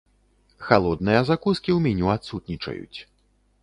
[0.69, 2.99] Халодныя закускі ў меню адсутнічаюць.